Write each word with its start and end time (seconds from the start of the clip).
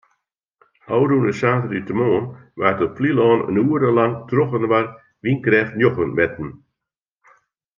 Ofrûne 0.95 1.31
saterdeitemoarn 1.39 2.27
waard 2.59 2.79
op 2.85 2.93
Flylân 2.97 3.39
in 3.49 3.61
oere 3.71 3.89
lang 3.97 4.13
trochinoar 4.29 4.85
wynkrêft 5.23 5.73
njoggen 5.79 6.11
metten. 6.17 6.49